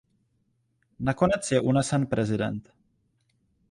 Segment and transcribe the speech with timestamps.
[1.09, 2.73] Nakonec je unesen prezident.